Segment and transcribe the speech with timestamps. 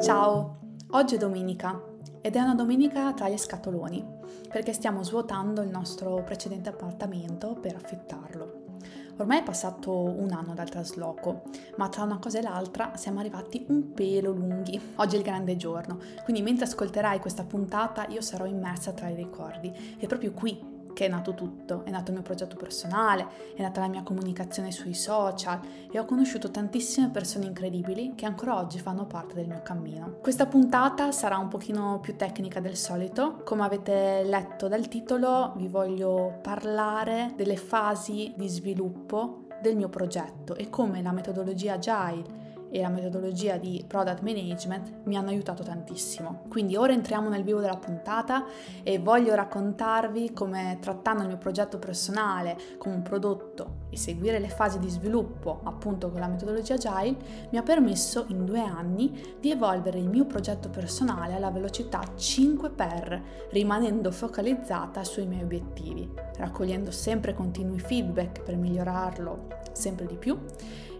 [0.00, 0.58] Ciao,
[0.90, 1.80] oggi è domenica
[2.20, 4.04] ed è una domenica tra gli scatoloni
[4.50, 8.64] perché stiamo svuotando il nostro precedente appartamento per affittarlo.
[9.16, 11.44] Ormai è passato un anno dal trasloco,
[11.76, 14.78] ma tra una cosa e l'altra siamo arrivati un pelo lunghi.
[14.96, 19.14] Oggi è il grande giorno, quindi mentre ascolterai questa puntata io sarò immersa tra i
[19.14, 23.60] ricordi e proprio qui che è nato tutto, è nato il mio progetto personale, è
[23.60, 25.60] nata la mia comunicazione sui social
[25.92, 30.20] e ho conosciuto tantissime persone incredibili che ancora oggi fanno parte del mio cammino.
[30.22, 35.68] Questa puntata sarà un pochino più tecnica del solito, come avete letto dal titolo vi
[35.68, 42.45] voglio parlare delle fasi di sviluppo del mio progetto e come la metodologia Agile
[42.76, 46.42] e la metodologia di product management mi hanno aiutato tantissimo.
[46.50, 48.44] Quindi ora entriamo nel vivo della puntata
[48.82, 54.50] e voglio raccontarvi come trattando il mio progetto personale come un prodotto e seguire le
[54.50, 57.16] fasi di sviluppo appunto con la metodologia Agile
[57.50, 63.20] mi ha permesso in due anni di evolvere il mio progetto personale alla velocità 5x,
[63.52, 70.38] rimanendo focalizzata sui miei obiettivi, raccogliendo sempre continui feedback per migliorarlo sempre di più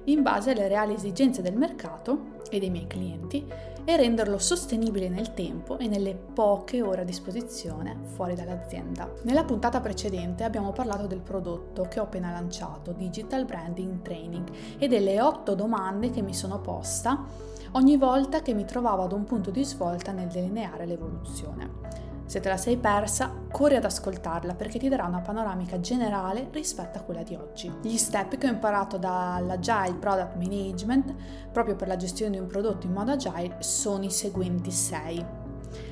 [0.06, 3.46] in base alle reali esigenze del mercato e dei miei clienti
[3.84, 9.08] e renderlo sostenibile nel tempo e nelle poche ore a disposizione fuori dall'azienda.
[9.22, 14.88] Nella puntata precedente abbiamo parlato del prodotto che ho appena lanciato, Digital Branding Training, e
[14.88, 17.24] delle otto domande che mi sono posta
[17.72, 22.15] ogni volta che mi trovavo ad un punto di svolta nel delineare l'evoluzione.
[22.26, 26.98] Se te la sei persa, corri ad ascoltarla perché ti darà una panoramica generale rispetto
[26.98, 27.72] a quella di oggi.
[27.80, 31.14] Gli step che ho imparato dall'Agile Product Management,
[31.52, 35.24] proprio per la gestione di un prodotto in modo agile, sono i seguenti 6.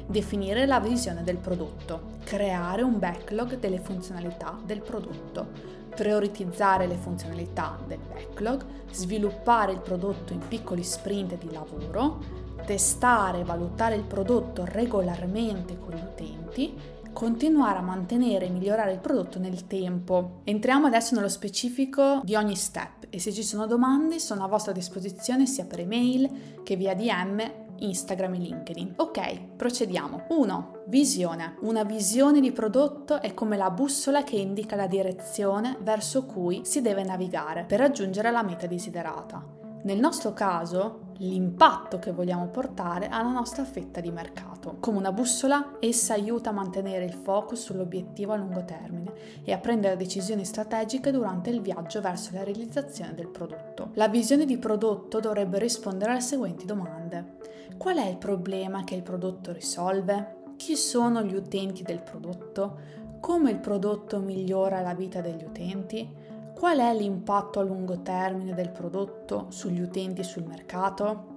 [0.07, 5.47] Definire la visione del prodotto, creare un backlog delle funzionalità del prodotto,
[5.95, 13.45] prioritizzare le funzionalità del backlog, sviluppare il prodotto in piccoli sprint di lavoro, testare e
[13.45, 16.75] valutare il prodotto regolarmente con gli utenti,
[17.13, 20.41] continuare a mantenere e migliorare il prodotto nel tempo.
[20.45, 24.73] Entriamo adesso nello specifico di ogni step e se ci sono domande sono a vostra
[24.73, 28.95] disposizione sia per email che via DM Instagram e LinkedIn.
[28.97, 30.27] Ok, procediamo.
[30.29, 30.83] 1.
[30.87, 31.57] Visione.
[31.61, 36.81] Una visione di prodotto è come la bussola che indica la direzione verso cui si
[36.81, 39.45] deve navigare per raggiungere la meta desiderata.
[39.85, 44.77] Nel nostro caso, l'impatto che vogliamo portare alla nostra fetta di mercato.
[44.81, 49.13] Come una bussola, essa aiuta a mantenere il focus sull'obiettivo a lungo termine
[49.45, 53.91] e a prendere decisioni strategiche durante il viaggio verso la realizzazione del prodotto.
[53.95, 57.39] La visione di prodotto dovrebbe rispondere alle seguenti domande.
[57.77, 60.43] Qual è il problema che il prodotto risolve?
[60.57, 62.79] Chi sono gli utenti del prodotto?
[63.21, 66.09] Come il prodotto migliora la vita degli utenti?
[66.55, 71.33] Qual è l'impatto a lungo termine del prodotto sugli utenti e sul mercato?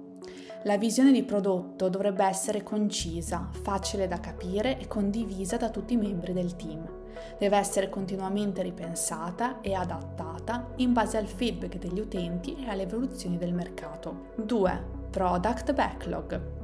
[0.62, 5.98] La visione di prodotto dovrebbe essere concisa, facile da capire e condivisa da tutti i
[5.98, 6.88] membri del team.
[7.36, 13.38] Deve essere continuamente ripensata e adattata in base al feedback degli utenti e alle evoluzioni
[13.38, 14.32] del mercato.
[14.36, 14.84] 2.
[15.10, 16.57] Product Backlog.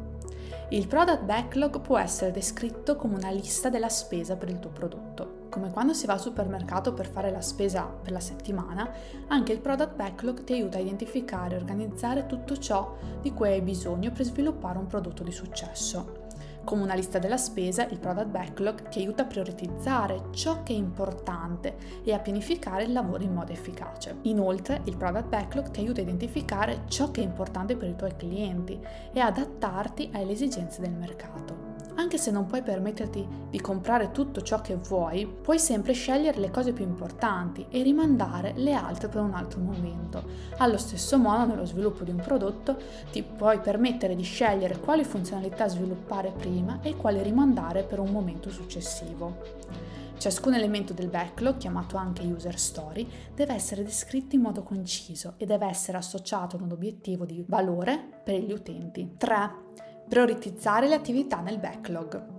[0.71, 5.43] Il product backlog può essere descritto come una lista della spesa per il tuo prodotto
[5.55, 8.93] come quando si va al supermercato per fare la spesa per la settimana,
[9.29, 13.61] anche il product backlog ti aiuta a identificare e organizzare tutto ciò di cui hai
[13.61, 16.24] bisogno per sviluppare un prodotto di successo.
[16.65, 20.77] Come una lista della spesa, il product backlog ti aiuta a prioritizzare ciò che è
[20.77, 24.17] importante e a pianificare il lavoro in modo efficace.
[24.23, 28.17] Inoltre, il product backlog ti aiuta a identificare ciò che è importante per i tuoi
[28.17, 28.81] clienti
[29.13, 31.74] e adattarti alle esigenze del mercato.
[31.97, 36.51] Anche se non puoi permetterti di comprare tutto ciò che vuoi, puoi sempre scegliere le
[36.51, 40.25] cose più importanti e rimandare le altre per un altro momento.
[40.57, 42.77] Allo stesso modo, nello sviluppo di un prodotto,
[43.13, 48.51] ti puoi permettere di scegliere quali funzionalità sviluppare prima e quali rimandare per un momento
[48.51, 49.93] successivo.
[50.17, 55.45] Ciascun elemento del backlog, chiamato anche user story, deve essere descritto in modo conciso e
[55.45, 59.15] deve essere associato ad un obiettivo di valore per gli utenti.
[59.17, 59.84] 3.
[60.09, 62.33] Prioritizzare le attività nel backlog.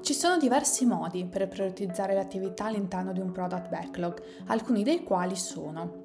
[0.00, 5.02] Ci sono diversi modi per prioritizzare le attività all'interno di un product backlog, alcuni dei
[5.02, 6.02] quali sono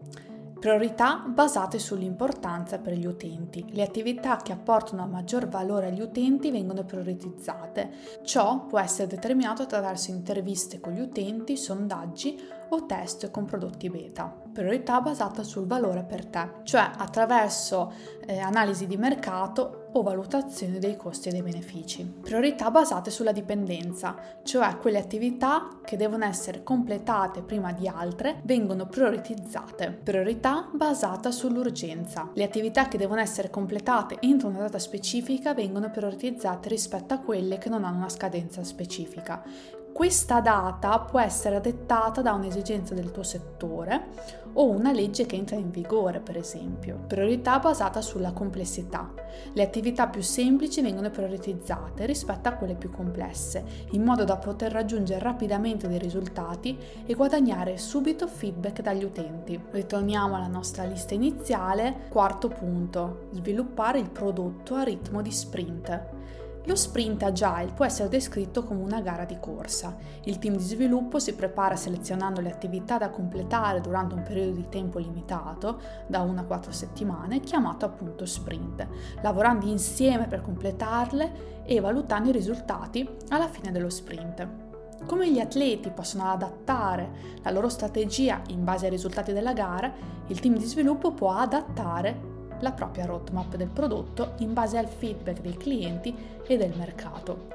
[0.59, 3.63] Priorità basate sull'importanza per gli utenti.
[3.69, 7.89] Le attività che apportano maggior valore agli utenti vengono prioritizzate.
[8.23, 12.37] Ciò può essere determinato attraverso interviste con gli utenti, sondaggi
[12.69, 14.33] o test con prodotti beta.
[14.51, 17.93] Priorità basata sul valore per te, cioè attraverso
[18.25, 22.03] eh, analisi di mercato o valutazione dei costi e dei benefici.
[22.05, 28.85] Priorità basate sulla dipendenza, cioè quelle attività che devono essere completate prima di altre vengono
[28.85, 29.91] prioritizzate.
[29.91, 32.29] Priorità basata sull'urgenza.
[32.33, 37.57] Le attività che devono essere completate entro una data specifica vengono prioritizzate rispetto a quelle
[37.57, 39.43] che non hanno una scadenza specifica.
[39.93, 44.07] Questa data può essere dettata da un'esigenza del tuo settore
[44.53, 47.03] o una legge che entra in vigore, per esempio.
[47.05, 49.11] Priorità basata sulla complessità.
[49.53, 54.71] Le attività più semplici vengono prioritizzate rispetto a quelle più complesse, in modo da poter
[54.71, 59.59] raggiungere rapidamente dei risultati e guadagnare subito feedback dagli utenti.
[59.69, 62.07] Ritorniamo alla nostra lista iniziale.
[62.09, 66.07] Quarto punto, sviluppare il prodotto a ritmo di sprint.
[66.69, 69.97] Lo sprint agile può essere descritto come una gara di corsa.
[70.25, 74.69] Il team di sviluppo si prepara selezionando le attività da completare durante un periodo di
[74.69, 78.87] tempo limitato, da 1 a 4 settimane, chiamato appunto sprint,
[79.23, 84.47] lavorando insieme per completarle e valutando i risultati alla fine dello sprint.
[85.07, 89.91] Come gli atleti possono adattare la loro strategia in base ai risultati della gara,
[90.27, 95.41] il team di sviluppo può adattare la propria roadmap del prodotto in base al feedback
[95.41, 96.15] dei clienti
[96.45, 97.47] e del mercato.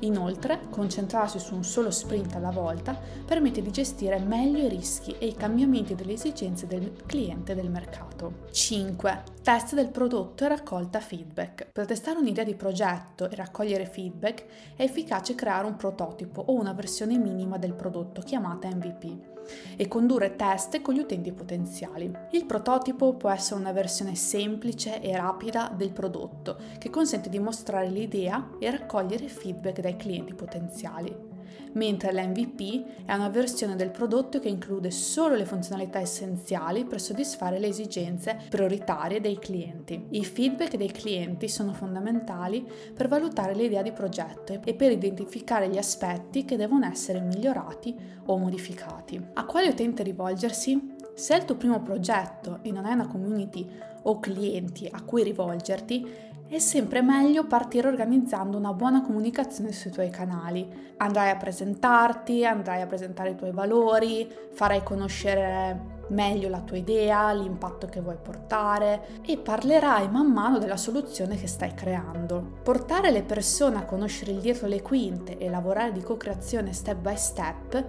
[0.00, 5.26] Inoltre, concentrarsi su un solo sprint alla volta permette di gestire meglio i rischi e
[5.26, 8.40] i cambiamenti delle esigenze del cliente e del mercato.
[8.50, 9.22] 5.
[9.42, 11.70] Test del prodotto e raccolta feedback.
[11.72, 14.44] Per testare un'idea di progetto e raccogliere feedback
[14.76, 19.30] è efficace creare un prototipo o una versione minima del prodotto chiamata MVP
[19.76, 22.10] e condurre test con gli utenti potenziali.
[22.30, 27.88] Il prototipo può essere una versione semplice e rapida del prodotto che consente di mostrare
[27.88, 31.31] l'idea e raccogliere feedback dai clienti potenziali
[31.72, 37.58] mentre l'MVP è una versione del prodotto che include solo le funzionalità essenziali per soddisfare
[37.58, 40.06] le esigenze prioritarie dei clienti.
[40.10, 45.78] I feedback dei clienti sono fondamentali per valutare l'idea di progetto e per identificare gli
[45.78, 47.94] aspetti che devono essere migliorati
[48.26, 49.20] o modificati.
[49.34, 50.91] A quale utente rivolgersi?
[51.14, 53.68] Se è il tuo primo progetto e non hai una community
[54.02, 60.10] o clienti a cui rivolgerti, è sempre meglio partire organizzando una buona comunicazione sui tuoi
[60.10, 60.94] canali.
[60.98, 67.32] Andrai a presentarti, andrai a presentare i tuoi valori, farai conoscere meglio la tua idea,
[67.32, 72.58] l'impatto che vuoi portare e parlerai man mano della soluzione che stai creando.
[72.62, 77.16] Portare le persone a conoscere il dietro le quinte e lavorare di co-creazione step by
[77.16, 77.86] step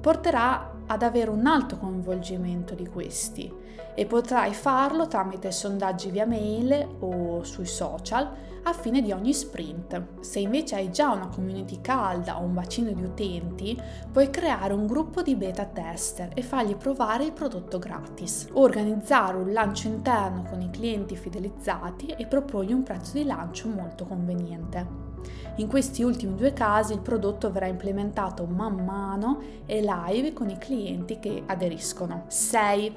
[0.00, 3.52] porterà ad avere un alto coinvolgimento di questi
[3.94, 8.30] e potrai farlo tramite sondaggi via mail o sui social
[8.68, 10.20] a fine di ogni sprint.
[10.20, 13.80] Se invece hai già una community calda o un bacino di utenti,
[14.10, 18.48] puoi creare un gruppo di beta tester e fargli provare il prodotto gratis.
[18.52, 24.04] Organizzare un lancio interno con i clienti fidelizzati e proporgli un prezzo di lancio molto
[24.04, 25.05] conveniente.
[25.58, 30.58] In questi ultimi due casi il prodotto verrà implementato man mano e live con i
[30.58, 32.24] clienti che aderiscono.
[32.28, 32.92] 6.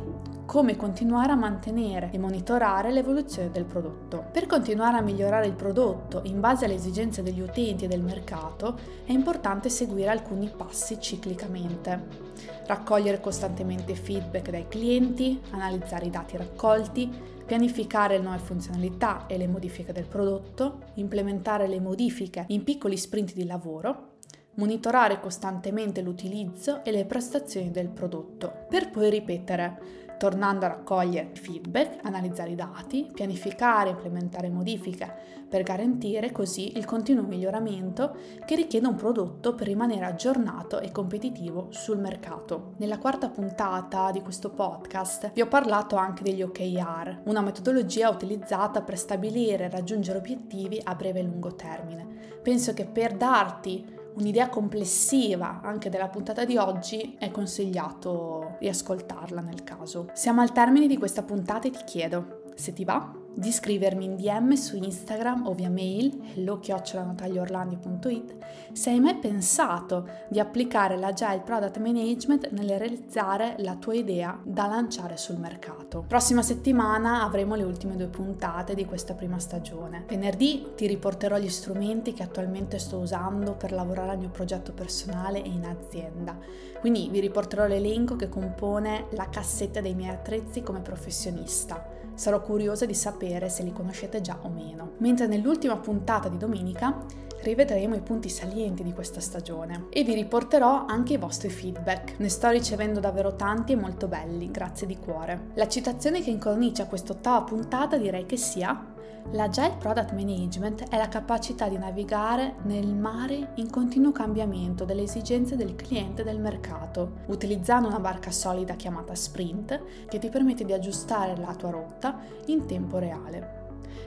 [0.46, 4.26] Come continuare a mantenere e monitorare l'evoluzione del prodotto.
[4.32, 8.78] Per continuare a migliorare il prodotto in base alle esigenze degli utenti e del mercato
[9.06, 12.28] è importante seguire alcuni passi ciclicamente.
[12.66, 19.48] Raccogliere costantemente feedback dai clienti, analizzare i dati raccolti, pianificare le nuove funzionalità e le
[19.48, 24.18] modifiche del prodotto, implementare le modifiche in piccoli sprint di lavoro,
[24.58, 32.06] monitorare costantemente l'utilizzo e le prestazioni del prodotto, per poi ripetere tornando a raccogliere feedback,
[32.06, 38.16] analizzare i dati, pianificare e implementare modifiche per garantire così il continuo miglioramento
[38.46, 42.74] che richiede un prodotto per rimanere aggiornato e competitivo sul mercato.
[42.78, 48.82] Nella quarta puntata di questo podcast vi ho parlato anche degli OKR, una metodologia utilizzata
[48.82, 52.06] per stabilire e raggiungere obiettivi a breve e lungo termine.
[52.44, 59.64] Penso che per darti un'idea complessiva anche della puntata di oggi, è consigliato riascoltarla nel
[59.64, 60.10] caso.
[60.14, 64.18] Siamo al termine di questa puntata e ti chiedo, se ti va, di scrivermi in
[64.18, 68.36] DM su Instagram o via mail hello-nataliaorlandi.it
[68.74, 74.68] se hai mai pensato di applicare l'Agile Product Management nel realizzare la tua idea da
[74.68, 76.04] lanciare sul mercato.
[76.06, 80.04] Prossima settimana avremo le ultime due puntate di questa prima stagione.
[80.08, 85.42] Venerdì ti riporterò gli strumenti che attualmente sto usando per lavorare al mio progetto personale
[85.42, 86.38] e in azienda.
[86.82, 91.96] Quindi vi riporterò l'elenco che compone la cassetta dei miei attrezzi come professionista.
[92.20, 94.94] Sarò curiosa di sapere sapere se li conoscete già o meno.
[94.98, 97.06] Mentre nell'ultima puntata di domenica
[97.42, 102.16] rivedremo i punti salienti di questa stagione e vi riporterò anche i vostri feedback.
[102.18, 105.52] Ne sto ricevendo davvero tanti e molto belli, grazie di cuore.
[105.54, 108.98] La citazione che incornicia quest'ottava puntata direi che sia
[109.32, 115.56] L'agile product management è la capacità di navigare nel mare in continuo cambiamento delle esigenze
[115.56, 120.74] del cliente e del mercato, utilizzando una barca solida chiamata sprint che ti permette di
[120.74, 123.58] aggiustare la tua rotta in tempo reale.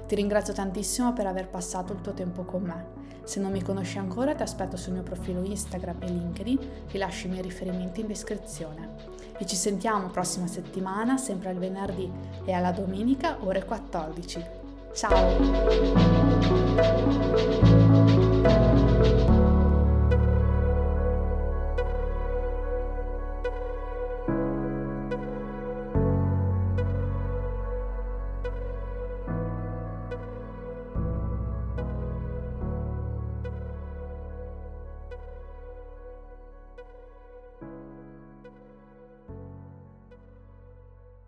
[0.07, 3.01] Ti ringrazio tantissimo per aver passato il tuo tempo con me.
[3.25, 6.59] Se non mi conosci ancora ti aspetto sul mio profilo Instagram e LinkedIn,
[6.89, 9.21] ti lascio i miei riferimenti in descrizione.
[9.39, 12.11] E ci sentiamo prossima settimana, sempre al venerdì
[12.45, 14.62] e alla domenica ore 14.
[14.95, 15.09] 下